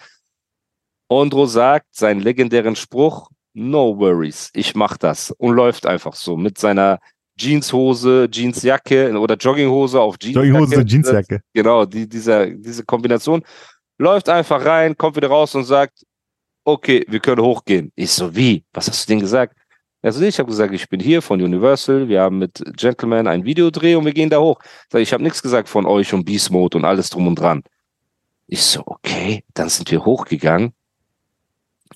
[1.10, 5.32] Ondro sagt seinen legendären Spruch, no worries, ich mach das.
[5.32, 7.00] Und läuft einfach so mit seiner
[7.38, 10.48] Jeanshose, Jeansjacke oder Jogginghose auf Jeansjacke.
[10.48, 11.42] Jogginghose, Jeansjacke.
[11.54, 13.44] Genau, die, dieser, diese Kombination.
[13.98, 16.06] Läuft einfach rein, kommt wieder raus und sagt,
[16.64, 17.92] okay, wir können hochgehen.
[17.96, 18.64] Ich so, wie?
[18.72, 19.56] Was hast du denn gesagt?
[20.02, 23.96] Also ich habe gesagt, ich bin hier von Universal, wir haben mit Gentleman ein Videodreh
[23.96, 24.60] und wir gehen da hoch.
[24.94, 27.64] Ich habe nichts gesagt von euch und Beast Mode und alles drum und dran.
[28.48, 30.74] Ich so, okay, dann sind wir hochgegangen.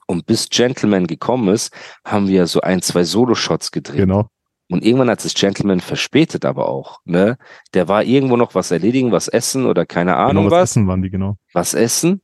[0.08, 1.74] Und bis Gentleman gekommen ist,
[2.06, 3.98] haben wir so ein, zwei Solo-Shots gedreht.
[3.98, 4.28] Genau.
[4.70, 7.38] Und irgendwann hat sich Gentleman verspätet aber auch, ne?
[7.74, 10.88] Der war irgendwo noch was erledigen, was essen oder keine Ahnung genau, was was, essen
[10.88, 11.38] waren die, genau.
[11.54, 12.22] was essen.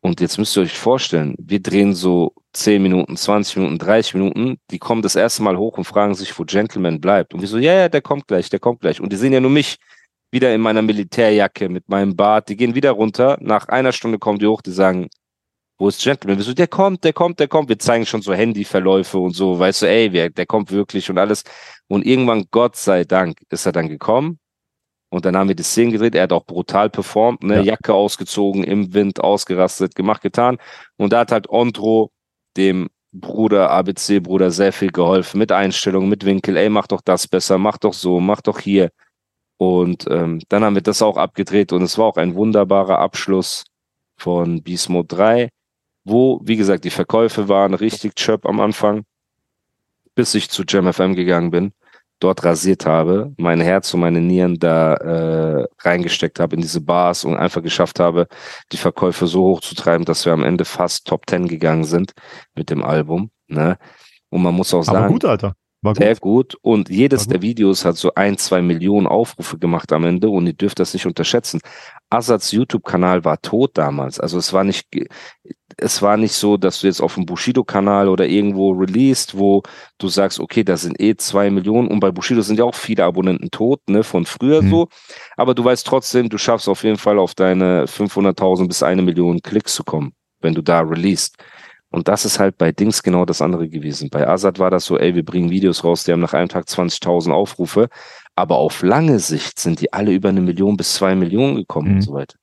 [0.00, 4.56] Und jetzt müsst ihr euch vorstellen, wir drehen so 10 Minuten, 20 Minuten, 30 Minuten.
[4.70, 7.32] Die kommen das erste Mal hoch und fragen sich, wo Gentleman bleibt.
[7.32, 9.00] Und wir so, ja, ja, der kommt gleich, der kommt gleich.
[9.00, 9.78] Und die sehen ja nur mich
[10.30, 12.48] wieder in meiner Militärjacke mit meinem Bart.
[12.50, 13.38] Die gehen wieder runter.
[13.40, 15.08] Nach einer Stunde kommen die hoch, die sagen,
[15.78, 16.38] wo ist Gentleman?
[16.38, 17.68] Wir so, der kommt, der kommt, der kommt.
[17.68, 21.18] Wir zeigen schon so Handyverläufe und so, weißt du, ey, wer, der kommt wirklich und
[21.18, 21.44] alles.
[21.88, 24.38] Und irgendwann, Gott sei Dank, ist er dann gekommen.
[25.10, 26.14] Und dann haben wir die Szene gedreht.
[26.14, 27.56] Er hat auch brutal performt, ne?
[27.56, 27.62] Ja.
[27.62, 30.58] Jacke ausgezogen, im Wind ausgerastet, gemacht, getan.
[30.96, 32.10] Und da hat halt Ondro
[32.56, 35.38] dem Bruder, ABC-Bruder, sehr viel geholfen.
[35.38, 36.56] Mit Einstellungen, mit Winkel.
[36.56, 38.90] Ey, mach doch das besser, mach doch so, mach doch hier.
[39.56, 43.64] Und ähm, dann haben wir das auch abgedreht und es war auch ein wunderbarer Abschluss
[44.18, 45.48] von Mode 3,
[46.04, 49.04] wo, wie gesagt, die Verkäufe waren richtig chirp am Anfang,
[50.14, 51.72] bis ich zu JamFM gegangen bin,
[52.20, 57.24] dort rasiert habe, mein Herz und meine Nieren da äh, reingesteckt habe in diese Bars
[57.24, 58.28] und einfach geschafft habe,
[58.72, 62.12] die Verkäufe so hoch zu treiben, dass wir am Ende fast Top 10 gegangen sind
[62.54, 63.30] mit dem Album.
[63.48, 63.78] Ne?
[64.30, 65.54] Und man muss auch Aber sagen, gut, Alter.
[65.82, 66.54] War sehr gut.
[66.54, 66.58] gut.
[66.62, 67.34] Und jedes gut.
[67.34, 70.94] der Videos hat so ein, zwei Millionen Aufrufe gemacht am Ende und ihr dürft das
[70.94, 71.60] nicht unterschätzen.
[72.08, 74.18] Asads YouTube-Kanal war tot damals.
[74.18, 74.88] Also es war nicht,
[75.78, 79.62] es war nicht so, dass du jetzt auf dem Bushido-Kanal oder irgendwo released, wo
[79.98, 83.04] du sagst, okay, da sind eh zwei Millionen und bei Bushido sind ja auch viele
[83.04, 84.70] Abonnenten tot, ne, von früher Mhm.
[84.70, 84.88] so.
[85.36, 89.40] Aber du weißt trotzdem, du schaffst auf jeden Fall auf deine 500.000 bis eine Million
[89.42, 91.36] Klicks zu kommen, wenn du da released.
[91.90, 94.10] Und das ist halt bei Dings genau das andere gewesen.
[94.10, 96.66] Bei Azad war das so, ey, wir bringen Videos raus, die haben nach einem Tag
[96.66, 97.88] 20.000 Aufrufe.
[98.34, 101.94] Aber auf lange Sicht sind die alle über eine Million bis zwei Millionen gekommen Mhm.
[101.96, 102.36] und so weiter.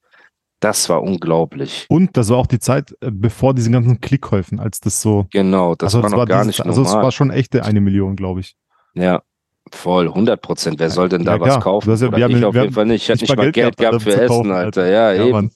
[0.61, 1.85] Das war unglaublich.
[1.89, 5.25] Und das war auch die Zeit, äh, bevor diesen ganzen Klickkäufen, als das so.
[5.31, 8.15] Genau, das also war noch gar dieses- nicht Also es war schon echte eine Million,
[8.15, 8.55] glaube ich.
[8.93, 9.21] ja,
[9.71, 10.79] voll, 100 Prozent.
[10.79, 11.59] Wer soll denn da Ja, was klar.
[11.61, 11.85] kaufen?
[11.87, 13.03] Du hast ja- wir haben ich auf jeden Fall nicht.
[13.03, 14.81] Ich hatte nicht mal Geld Geld gehabt, gehabt für zu Essen, kaufen, Alter.
[14.83, 14.87] Alter.
[14.91, 15.31] Ja, Ja, eben.
[15.31, 15.51] Mann.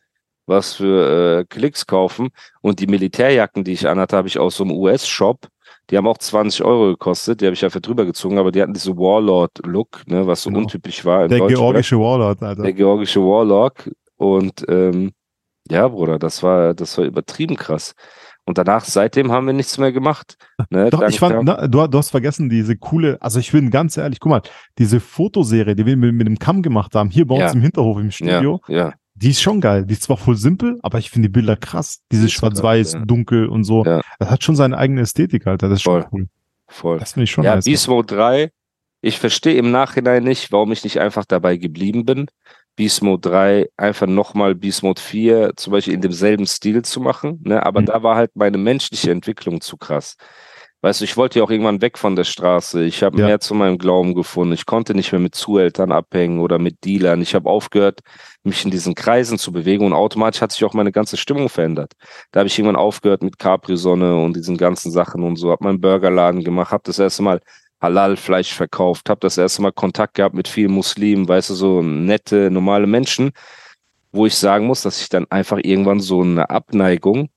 [0.47, 2.29] was für äh, Klicks kaufen.
[2.61, 5.47] Und die Militärjacken, die ich anhatte, habe ich aus so einem US-Shop.
[5.89, 7.41] Die haben auch 20 Euro gekostet.
[7.41, 10.61] Die habe ich einfach drüber gezogen, aber die hatten diese Warlord-Look, ne, was so Genau.
[10.61, 11.27] untypisch war.
[11.27, 12.63] Der georgische Warlord, Alter.
[12.63, 13.89] Der georgische Warlock.
[14.17, 15.11] Und ähm,
[15.69, 17.93] ja, Bruder, das war, das war übertrieben krass.
[18.47, 20.37] Und danach, seitdem haben wir nichts mehr gemacht.
[20.69, 20.89] Ne?
[20.89, 23.97] Doch, Dank ich fand, na, du, du hast vergessen, diese coole, also ich bin ganz
[23.97, 24.41] ehrlich, guck mal,
[24.77, 27.51] diese Fotoserie, die wir mit, mit dem Kamm gemacht haben, hier bei uns Ja.
[27.51, 29.85] im Hinterhof im Studio, ja, ja, die ist schon geil.
[29.85, 32.01] Die ist zwar voll simpel, aber ich finde die Bilder krass.
[32.11, 33.83] Dieses Schwarz-Weiß, dunkel und so.
[33.83, 35.69] Das hat schon seine eigene Ästhetik, Alter.
[35.69, 36.09] Das ist schon Voll.
[36.11, 36.27] cool.
[36.67, 36.99] voll.
[36.99, 37.65] Das finde ich schon Ja, nice.
[37.65, 38.49] Beast Mode 3,
[39.01, 42.27] ich verstehe im Nachhinein nicht, warum ich nicht einfach dabei geblieben bin.
[42.75, 47.41] Beast Mode 3 einfach nochmal Beast Mode 4 zum Beispiel in demselben Stil zu machen.
[47.43, 47.65] Ne?
[47.65, 47.85] Aber Mhm.
[47.85, 50.15] da war halt meine menschliche Entwicklung zu krass.
[50.81, 52.83] Weißt du, ich wollte ja auch irgendwann weg von der Straße.
[52.83, 53.25] Ich habe Ja.
[53.25, 54.53] mehr zu meinem Glauben gefunden.
[54.53, 57.21] Ich konnte nicht mehr mit Zueltern abhängen oder mit Dealern.
[57.23, 58.01] Ich habe aufgehört,
[58.43, 61.93] mich in diesen Kreisen zu bewegen und automatisch hat sich auch meine ganze Stimmung verändert.
[62.31, 65.49] Da habe ich irgendwann aufgehört mit Capri-Sonne und diesen ganzen Sachen und so.
[65.49, 67.39] Habe meinen Burgerladen gemacht, habe das erste Mal
[67.85, 72.51] Halal-Fleisch verkauft, habe das erste Mal Kontakt gehabt mit vielen Muslimen, weißt du, so nette,
[72.51, 73.31] normale Menschen,
[74.11, 77.29] wo ich sagen muss, dass ich dann einfach irgendwann so eine Abneigung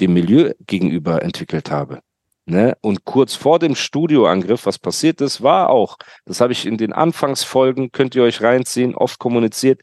[0.00, 2.00] dem Milieu gegenüber entwickelt habe.
[2.46, 2.76] Ne?
[2.82, 6.92] Und kurz vor dem Studioangriff, was passiert ist, war auch, das habe ich in den
[6.92, 9.80] Anfangsfolgen, könnt ihr euch reinziehen, oft kommuniziert,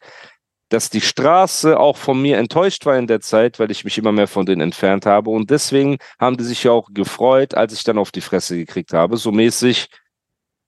[0.69, 4.11] dass die Straße auch von mir enttäuscht war in der Zeit, weil ich mich immer
[4.11, 5.29] mehr von denen entfernt habe.
[5.29, 8.93] Und deswegen haben die sich ja auch gefreut, als ich dann auf die Fresse gekriegt
[8.93, 9.17] habe.
[9.17, 9.89] So mäßig,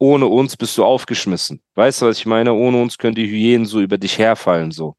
[0.03, 1.61] ohne uns bist du aufgeschmissen.
[1.75, 2.53] Weißt du, was ich meine?
[2.53, 4.95] Ohne uns können die Hyänen so über dich herfallen, so.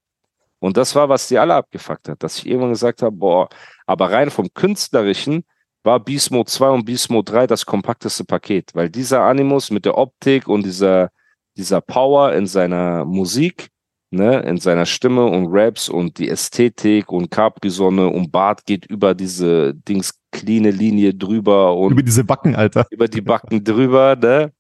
[0.61, 3.49] Und das war, was die alle abgefuckt hat, dass ich irgendwann gesagt habe, boah,
[3.85, 5.45] aber rein vom Künstlerischen
[5.83, 10.49] war Mode 2 und Mode 3 das kompakteste Paket, weil dieser Animus mit der Optik
[10.49, 11.11] und dieser,
[11.59, 13.69] dieser Power in seiner Musik,
[14.11, 19.15] ne, in seiner Stimme und Raps und die Ästhetik und Capri-Sonne und Bart geht über
[19.15, 22.87] diese Dings cleane Linie drüber und Über diese Backen, Alter.
[22.91, 24.51] über die Backen drüber, ne?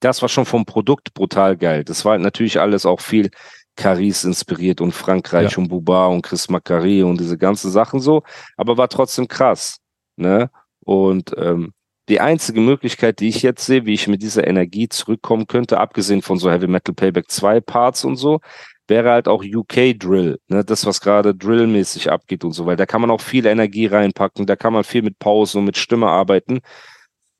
[0.00, 1.84] Das war schon vom Produkt brutal geil.
[1.84, 3.30] Das war halt natürlich alles auch viel
[3.76, 5.58] Caris inspiriert und Frankreich Ja.
[5.58, 8.22] und Buba und Chris Macari und diese ganzen Sachen so,
[8.56, 9.78] aber war trotzdem krass,
[10.16, 10.50] ne?
[10.84, 11.72] Und ähm,
[12.08, 16.20] die einzige Möglichkeit, die ich jetzt sehe, wie ich mit dieser Energie zurückkommen könnte, abgesehen
[16.22, 18.40] von so Heavy Metal Payback 2 Parts und so,
[18.86, 20.64] wäre halt auch UK Drill, ne?
[20.64, 24.46] Das, was gerade Drill-mäßig abgeht und so, weil da kann man auch viel Energie reinpacken,
[24.46, 26.60] da kann man viel mit Pause und mit Stimme arbeiten.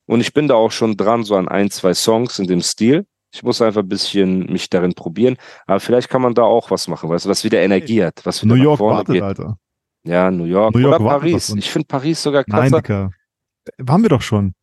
[0.06, 3.06] Und ich bin da auch schon dran, so an ein, zwei Songs in dem Stil.
[3.32, 5.36] Ich muss einfach ein bisschen mich darin probieren.
[5.66, 8.42] Aber vielleicht kann man da auch was machen, weißt du, was wieder Energie hat, was
[8.44, 9.22] wieder New York wartet, geht.
[9.22, 9.58] Alter.
[10.06, 11.48] Ja, New York, New York oder Paris.
[11.56, 12.76] Ich finde Paris sogar Nein, krasser.
[12.82, 13.10] Dicker.
[13.78, 14.54] Waren wir doch schon.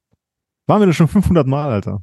[0.68, 2.02] Waren wir doch schon 500 Mal, Alter.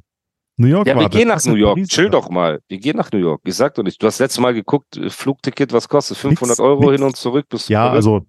[0.57, 1.17] New York ja, wir wartet.
[1.17, 1.75] gehen nach New York.
[1.77, 2.17] Paris, Chill Alter.
[2.19, 2.59] doch mal.
[2.67, 3.41] Wir gehen nach New York.
[3.45, 4.03] Ich sag doch nicht.
[4.03, 6.17] Du hast letztes Mal geguckt, äh, Flugticket, was kostet?
[6.17, 6.91] 500 Nix, Euro nix.
[6.95, 7.45] hin und zurück.
[7.49, 8.25] Bist Ja, also,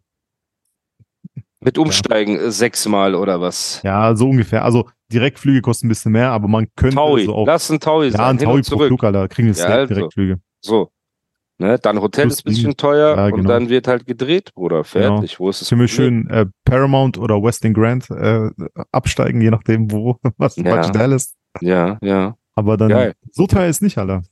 [1.59, 3.83] Mit Umsteigen äh, sechsmal oder was?
[3.83, 4.65] ja, so ungefähr.
[4.65, 7.25] Also, Direktflüge kosten ein bisschen mehr, aber man könnte Taui.
[7.27, 7.47] so auch.
[7.47, 8.21] Lass ein Taui ja, sein.
[8.21, 8.79] ein hin Taui und pro.
[8.87, 9.29] Flug, Alter.
[9.29, 9.95] Kriegen wir Ja, also.
[9.95, 10.41] Direktflüge.
[10.61, 10.91] So.
[11.59, 13.49] Ne, dann Hotel Plus ist ein bisschen teuer Ja, und genau.
[13.51, 14.83] dann wird halt gedreht, Bruder.
[14.83, 15.39] Fertig.
[15.39, 18.49] Wo ist das Können wir schön äh, Paramount oder Westin Grand äh,
[18.93, 20.75] absteigen, je nachdem, wo, was Ja.
[20.77, 21.37] Budget ist.
[21.61, 22.35] Ja, ja.
[22.55, 23.15] Aber dann, Geil.
[23.31, 24.23] so teuer ist nicht, Alter.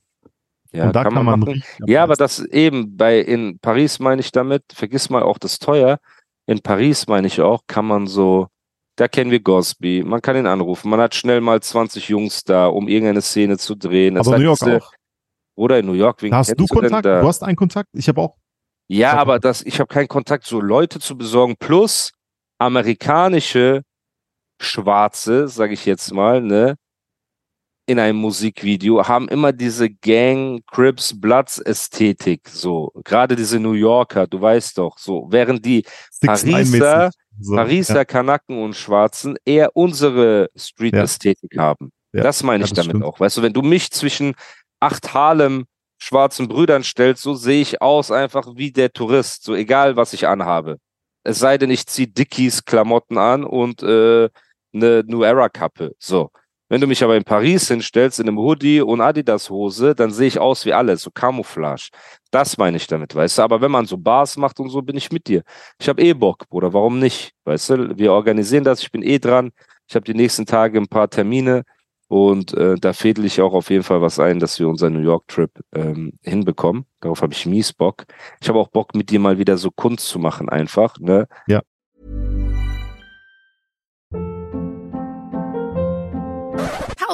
[0.71, 1.43] Ja, Und da kann, man, machen.
[1.53, 5.59] richtig Ja, aber das eben bei in Paris meine ich damit, vergiss mal auch das
[5.59, 5.99] teuer.
[6.47, 8.47] In Paris meine ich auch, kann man so,
[8.99, 12.67] da kennen wir Gosby, man kann ihn anrufen, man hat schnell mal 20 Jungs da,
[12.67, 14.17] um irgendeine Szene zu drehen.
[14.17, 14.91] Es Aber New York auch.
[15.55, 17.05] Oder in New York, wen Da hast du Kontakt?
[17.05, 17.21] da?
[17.21, 17.87] Du hast einen Kontakt?
[17.93, 18.35] Ich habe auch.
[18.89, 22.11] Ja, Sag aber das, ich habe keinen Kontakt, so Leute zu besorgen, plus
[22.57, 23.83] amerikanische
[24.61, 26.75] Schwarze, sage ich jetzt mal, ne,
[27.89, 32.91] in einem Musikvideo, haben immer diese Gang, Crips, Bloods Ästhetik, so.
[33.03, 35.27] Gerade diese New Yorker, du weißt doch, so.
[35.29, 35.83] Während die
[36.21, 37.09] Pariser.
[37.41, 41.91] So, Pariser ja, Kanaken und Schwarzen eher unsere Street-Ästhetik haben.
[42.11, 43.05] Ja, Das meine ja, ich das damit stimmt.
[43.05, 43.19] auch.
[43.19, 44.35] Weißt du, wenn du mich zwischen
[44.79, 45.65] acht Harlem
[45.97, 50.27] schwarzen Brüdern stellst, so sehe ich aus einfach wie der Tourist, so egal was ich
[50.27, 50.77] anhabe.
[51.23, 54.29] Es sei denn, ich ziehe Dickies Klamotten an und äh,
[54.73, 55.95] eine New Era Kappe.
[55.97, 56.29] So.
[56.69, 60.27] Wenn du mich aber in Paris hinstellst, in einem Hoodie und Adidas Hose, dann sehe
[60.27, 61.89] ich aus wie alle, so Camouflage.
[62.31, 63.41] Das meine ich damit, weißt du.
[63.41, 65.41] Aber wenn man so Bars macht und so, bin ich mit dir.
[65.79, 67.33] Ich habe eh Bock, Bruder, warum nicht?
[67.45, 69.51] Weißt du, wir organisieren das, ich bin eh dran.
[69.87, 71.63] Ich habe die nächsten Tage ein paar Termine
[72.09, 75.01] und äh, da fädel ich auch auf jeden Fall was ein, dass wir unseren New
[75.01, 76.85] York-Trip ähm, hinbekommen.
[77.01, 78.05] Darauf habe ich mies Bock.
[78.41, 80.99] Ich habe auch Bock, mit dir mal wieder so Kunst zu machen, einfach.
[80.99, 81.27] Ne?